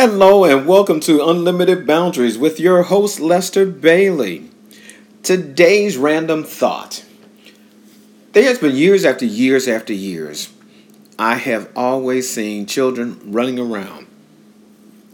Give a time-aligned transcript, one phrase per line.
[0.00, 4.48] Hello and welcome to Unlimited Boundaries with your host Lester Bailey.
[5.24, 7.04] Today's random thought.
[8.30, 10.50] There has been years after years after years,
[11.18, 14.06] I have always seen children running around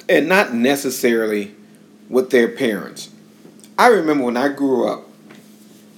[0.06, 1.54] and not necessarily
[2.10, 3.08] with their parents.
[3.78, 5.08] I remember when I grew up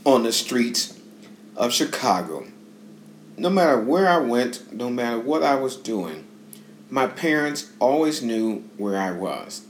[0.04, 0.96] on the streets
[1.56, 2.46] of Chicago,
[3.36, 6.25] no matter where I went, no matter what I was doing,
[6.96, 9.66] my parents always knew where I was.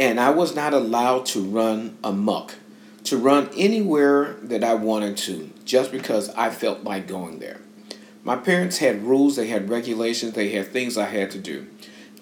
[0.00, 2.56] And I was not allowed to run amuck,
[3.04, 7.60] to run anywhere that I wanted to, just because I felt like going there.
[8.24, 11.68] My parents had rules, they had regulations, they had things I had to do.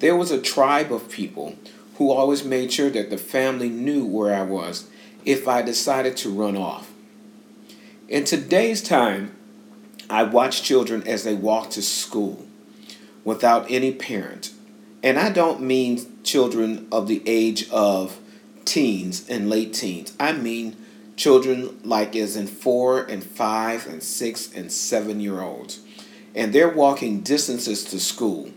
[0.00, 1.56] There was a tribe of people
[1.96, 4.90] who always made sure that the family knew where I was
[5.24, 6.90] if I decided to run off.
[8.10, 9.34] In today's time,
[10.10, 12.44] I watch children as they walk to school
[13.28, 14.50] without any parent.
[15.02, 18.18] And I don't mean children of the age of
[18.64, 20.14] teens and late teens.
[20.18, 20.74] I mean
[21.14, 25.80] children like as in four and five and six and seven year olds.
[26.34, 28.50] And they're walking distances to school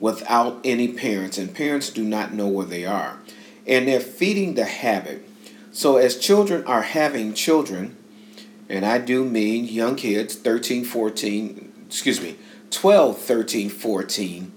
[0.00, 3.18] without any parents, and parents do not know where they are.
[3.66, 5.28] And they're feeding the habit.
[5.70, 7.94] So as children are having children,
[8.70, 12.36] and I do mean young kids, 13, 14, excuse me,
[12.70, 14.52] 12, 13, 14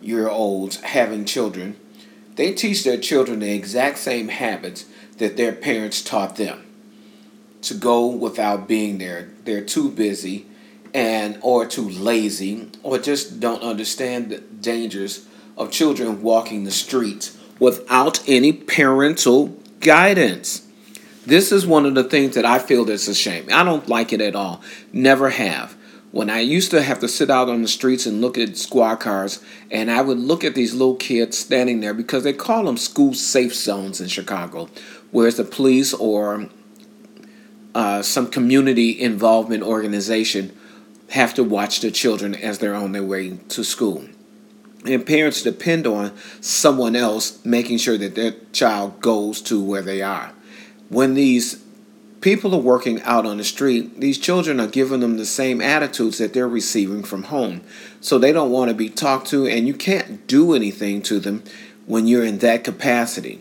[0.00, 1.76] year olds having children,
[2.36, 4.86] they teach their children the exact same habits
[5.18, 6.64] that their parents taught them
[7.62, 9.30] to go without being there.
[9.44, 10.46] They're too busy
[10.94, 15.26] and or too lazy or just don't understand the dangers
[15.56, 20.66] of children walking the streets without any parental guidance.
[21.24, 23.48] This is one of the things that I feel that's a shame.
[23.52, 24.62] I don't like it at all.
[24.92, 25.76] Never have
[26.16, 29.00] when I used to have to sit out on the streets and look at squad
[29.00, 32.78] cars, and I would look at these little kids standing there because they call them
[32.78, 34.70] school safe zones in Chicago,
[35.10, 36.48] whereas the police or
[37.74, 40.56] uh, some community involvement organization
[41.10, 44.06] have to watch the children as they're on their way to school.
[44.86, 50.00] And parents depend on someone else making sure that their child goes to where they
[50.00, 50.32] are.
[50.88, 51.62] When these
[52.26, 56.18] people are working out on the street, these children are giving them the same attitudes
[56.18, 57.60] that they're receiving from home.
[58.00, 61.44] So they don't want to be talked to, and you can't do anything to them
[61.86, 63.38] when you're in that capacity.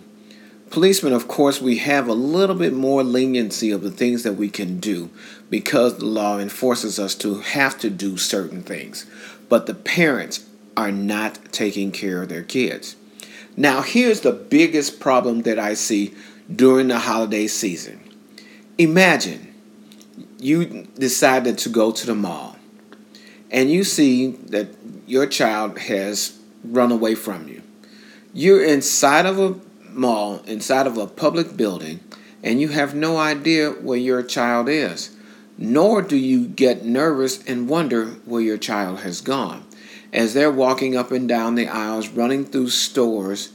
[0.70, 4.50] Policemen, of course, we have a little bit more leniency of the things that we
[4.50, 5.10] can do
[5.50, 9.08] because the law enforces us to have to do certain things.
[9.50, 10.46] But the parents
[10.78, 12.96] are not taking care of their kids.
[13.58, 16.14] Now, here's the biggest problem that I see
[16.56, 18.05] during the holiday season
[18.78, 19.54] Imagine
[20.38, 22.58] you decided to go to the mall
[23.50, 24.68] and you see that
[25.08, 27.62] your child has run away from you.
[28.34, 29.56] You're inside of a
[29.92, 32.02] mall, inside of a public building,
[32.44, 35.16] and you have no idea where your child is.
[35.58, 39.66] Nor do you get nervous and wonder where your child has gone.
[40.12, 43.52] As they're walking up and down the aisles, running through stores,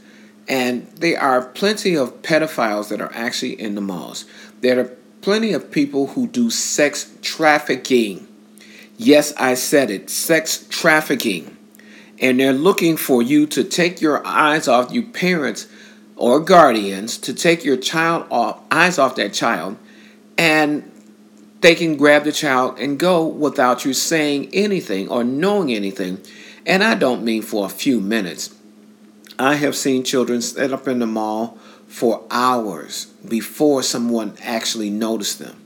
[0.49, 4.25] and there are plenty of pedophiles that are actually in the malls.
[4.63, 8.27] There are plenty of people who do sex trafficking.
[8.97, 11.57] Yes, I said it sex trafficking.
[12.19, 15.67] And they're looking for you to take your eyes off you parents
[16.17, 19.79] or guardians to take your child off eyes off that child
[20.37, 20.91] and
[21.61, 26.21] they can grab the child and go without you saying anything or knowing anything.
[26.67, 28.55] And I don't mean for a few minutes.
[29.41, 31.56] I have seen children set up in the mall
[31.87, 35.56] for hours before someone actually noticed them.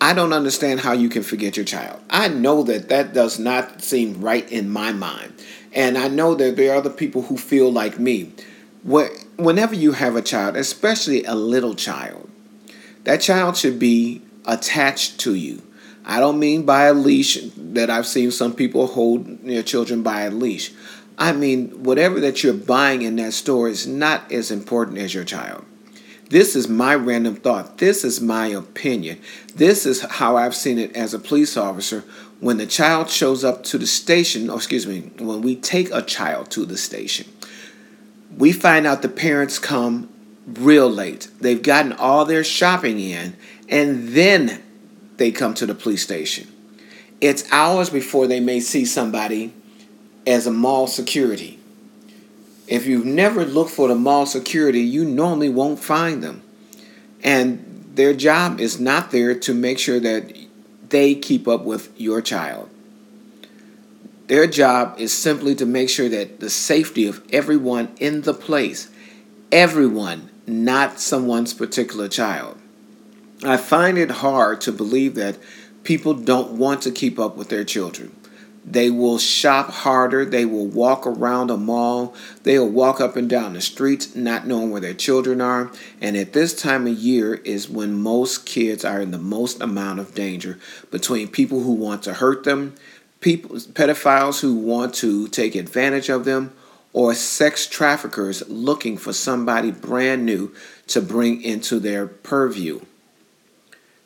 [0.00, 2.00] I don't understand how you can forget your child.
[2.08, 5.34] I know that that does not seem right in my mind.
[5.72, 8.32] And I know that there are other people who feel like me.
[8.82, 12.30] Whenever you have a child, especially a little child,
[13.04, 15.62] that child should be attached to you.
[16.04, 20.22] I don't mean by a leash that I've seen some people hold their children by
[20.22, 20.72] a leash.
[21.18, 25.24] I mean, whatever that you're buying in that store is not as important as your
[25.24, 25.64] child.
[26.28, 27.78] This is my random thought.
[27.78, 29.20] This is my opinion.
[29.54, 32.04] This is how I've seen it as a police officer.
[32.40, 36.02] When the child shows up to the station, or excuse me, when we take a
[36.02, 37.26] child to the station,
[38.36, 40.08] we find out the parents come
[40.46, 41.28] real late.
[41.40, 43.36] They've gotten all their shopping in,
[43.68, 44.62] and then
[45.16, 46.48] they come to the police station.
[47.20, 49.54] It's hours before they may see somebody
[50.26, 51.58] as a mall security.
[52.66, 56.42] If you've never looked for the mall security, you normally won't find them.
[57.22, 60.36] And their job is not there to make sure that
[60.88, 62.68] they keep up with your child.
[64.26, 68.90] Their job is simply to make sure that the safety of everyone in the place,
[69.52, 72.58] everyone, not someone's particular child.
[73.44, 75.38] I find it hard to believe that
[75.84, 78.14] people don't want to keep up with their children.
[78.68, 80.24] They will shop harder.
[80.24, 82.16] They will walk around a mall.
[82.42, 85.70] They will walk up and down the streets not knowing where their children are.
[86.00, 90.00] And at this time of year is when most kids are in the most amount
[90.00, 90.58] of danger
[90.90, 92.74] between people who want to hurt them,
[93.20, 96.52] people pedophiles who want to take advantage of them,
[96.92, 100.52] or sex traffickers looking for somebody brand new
[100.88, 102.80] to bring into their purview.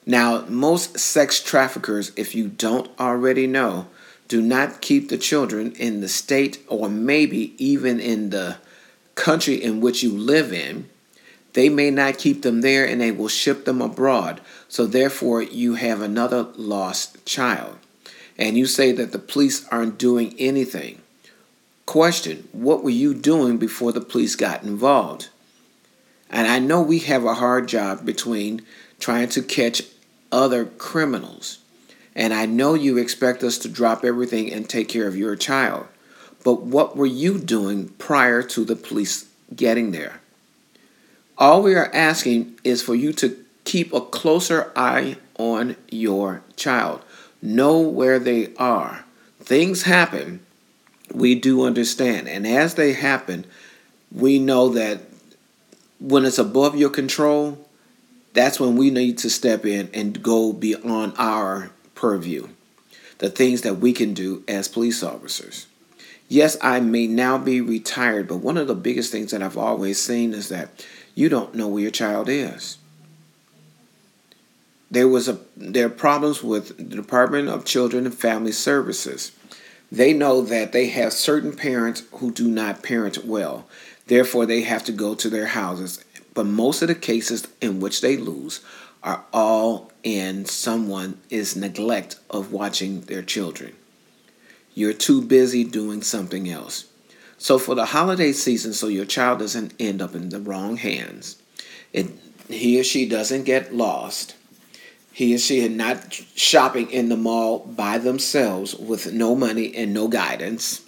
[0.04, 3.86] Now, most sex traffickers, if you don't already know,
[4.30, 8.58] do not keep the children in the state or maybe even in the
[9.16, 10.88] country in which you live in.
[11.54, 14.40] They may not keep them there and they will ship them abroad.
[14.68, 17.76] So, therefore, you have another lost child.
[18.38, 21.02] And you say that the police aren't doing anything.
[21.84, 25.28] Question What were you doing before the police got involved?
[26.30, 28.62] And I know we have a hard job between
[29.00, 29.82] trying to catch
[30.30, 31.59] other criminals
[32.14, 35.86] and I know you expect us to drop everything and take care of your child.
[36.44, 40.20] But what were you doing prior to the police getting there?
[41.38, 47.02] All we are asking is for you to keep a closer eye on your child.
[47.40, 49.04] Know where they are.
[49.40, 50.40] Things happen,
[51.12, 52.28] we do understand.
[52.28, 53.46] And as they happen,
[54.12, 55.00] we know that
[55.98, 57.66] when it's above your control,
[58.32, 61.70] that's when we need to step in and go beyond our
[62.00, 62.48] purview,
[63.18, 65.66] the things that we can do as police officers.
[66.28, 70.00] Yes, I may now be retired, but one of the biggest things that I've always
[70.00, 72.78] seen is that you don't know where your child is.
[74.90, 79.32] There was a there are problems with the Department of Children and Family Services.
[79.92, 83.66] They know that they have certain parents who do not parent well.
[84.06, 86.02] Therefore, they have to go to their houses.
[86.32, 88.60] But most of the cases in which they lose
[89.02, 93.74] are all in someone is neglect of watching their children.
[94.74, 96.86] You're too busy doing something else.
[97.38, 101.40] So for the holiday season, so your child doesn't end up in the wrong hands,
[101.92, 102.08] it,
[102.48, 104.36] he or she doesn't get lost.
[105.12, 109.92] He or she is not shopping in the mall by themselves with no money and
[109.92, 110.82] no guidance.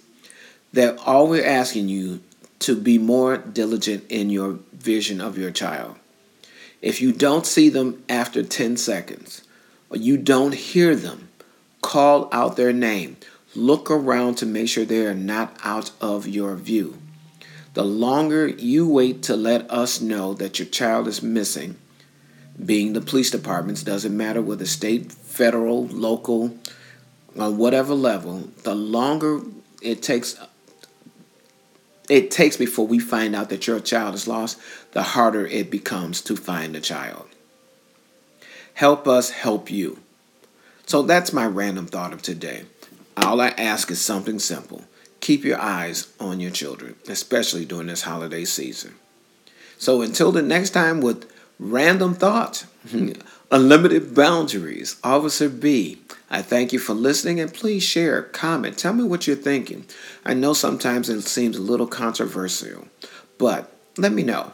[0.71, 2.21] That all we're asking you
[2.59, 5.97] to be more diligent in your vision of your child.
[6.83, 9.43] If you don't see them after 10 seconds,
[9.89, 11.29] or you don't hear them,
[11.81, 13.15] call out their name.
[13.55, 16.97] Look around to make sure they are not out of your view.
[17.73, 21.77] The longer you wait to let us know that your child is missing,
[22.63, 26.57] being the police departments, doesn't matter whether state, federal, local,
[27.39, 29.39] on whatever level, the longer
[29.81, 30.37] it takes
[32.09, 34.59] it takes before we find out that your child is lost,
[34.91, 37.27] the harder it becomes to find the child.
[38.75, 39.99] Help us help you.
[40.85, 42.63] So that's my random thought of today.
[43.15, 44.83] All I ask is something simple
[45.23, 48.93] keep your eyes on your children, especially during this holiday season.
[49.77, 52.65] So until the next time with random thoughts,
[53.53, 55.99] unlimited boundaries, Officer B.
[56.29, 59.85] I thank you for listening and please share, comment, tell me what you're thinking.
[60.25, 62.87] I know sometimes it seems a little controversial,
[63.37, 64.53] but let me know.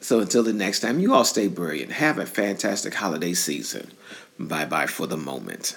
[0.00, 1.90] So until the next time, you all stay brilliant.
[1.92, 3.90] Have a fantastic holiday season.
[4.38, 5.76] Bye bye for the moment.